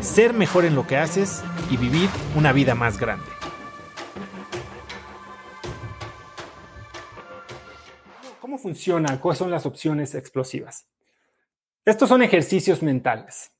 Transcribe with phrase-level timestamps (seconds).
[0.00, 3.26] ser mejor en lo que haces y vivir una vida más grande.
[8.40, 9.20] ¿Cómo funciona?
[9.20, 10.86] ¿Cuáles son las opciones explosivas?
[11.84, 13.52] Estos son ejercicios mentales.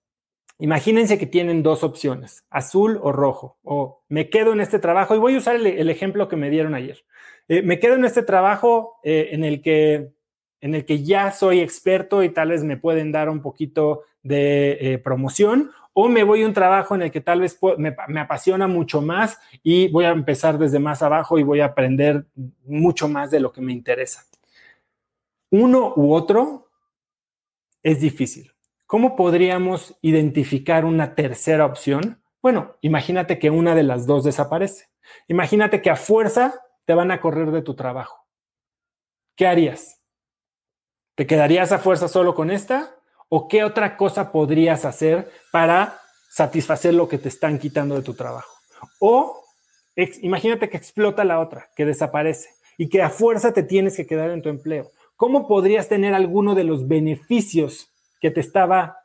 [0.59, 5.19] Imagínense que tienen dos opciones, azul o rojo, o me quedo en este trabajo, y
[5.19, 7.05] voy a usar el, ejemplo que me dieron ayer.
[7.49, 10.13] Eh, me quedo en este trabajo eh, en, el que,
[10.61, 14.79] en el que ya soy experto y tal vez me pueden dar un poquito de
[14.81, 18.21] eh, promoción, o me voy a un trabajo en el que tal vez me, me,
[18.21, 22.27] apasiona mucho más y voy a empezar desde más abajo y voy a aprender
[22.65, 24.25] mucho más de lo que me interesa.
[25.51, 26.69] Uno u otro
[27.83, 28.53] es difícil.
[28.87, 32.23] ¿Cómo podríamos identificar una tercera opción?
[32.43, 34.89] Bueno, imagínate que una de las dos desaparece.
[35.29, 38.27] Imagínate que a fuerza te van a correr de tu trabajo.
[39.37, 40.01] ¿Qué harías?
[41.15, 43.00] ¿Te quedarías a fuerza solo con esta?
[43.33, 48.15] ¿O qué otra cosa podrías hacer para satisfacer lo que te están quitando de tu
[48.15, 48.53] trabajo?
[48.99, 49.45] O
[50.21, 54.31] imagínate que explota la otra, que desaparece y que a fuerza te tienes que quedar
[54.31, 54.91] en tu empleo.
[55.15, 58.97] ¿Cómo podrías tener alguno de los beneficios que te estaba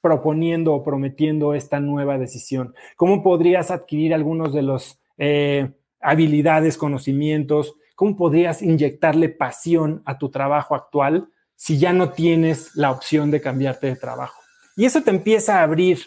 [0.00, 2.74] proponiendo o prometiendo esta nueva decisión?
[2.96, 7.74] ¿Cómo podrías adquirir algunos de los eh, habilidades, conocimientos?
[7.96, 11.28] ¿Cómo podrías inyectarle pasión a tu trabajo actual
[11.58, 14.40] si ya no tienes la opción de cambiarte de trabajo.
[14.76, 15.98] Y eso te empieza a abrir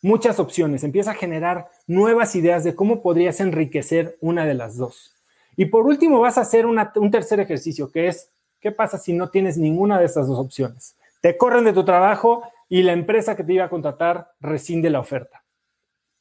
[0.00, 5.12] muchas opciones, empieza a generar nuevas ideas de cómo podrías enriquecer una de las dos.
[5.56, 9.28] Y por último vas a hacer un tercer ejercicio, que es, ¿qué pasa si no
[9.28, 10.96] tienes ninguna de estas dos opciones?
[11.20, 15.00] Te corren de tu trabajo y la empresa que te iba a contratar rescinde la
[15.00, 15.42] oferta.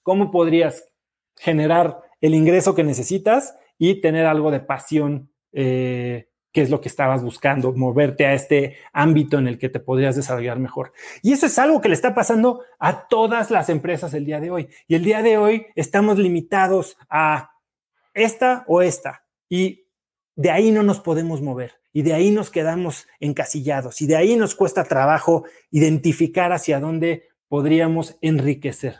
[0.02, 0.86] ¿Cómo podrías
[1.38, 6.90] generar el ingreso que necesitas y tener algo de pasión eh, qué es lo que
[6.90, 10.92] estabas buscando, moverte a este ámbito en el que te podrías desarrollar mejor.
[11.22, 14.52] Y eso es algo que le está pasando a todas las empresas el día de
[14.52, 14.70] hoy.
[14.88, 17.52] Y el día de hoy estamos limitados a
[18.14, 19.26] esta o esta.
[19.50, 19.88] Y
[20.36, 21.76] de ahí no nos podemos mover.
[21.94, 24.02] Y de ahí nos quedamos encasillados.
[24.02, 29.00] Y de ahí nos cuesta trabajo identificar hacia dónde podríamos enriquecer.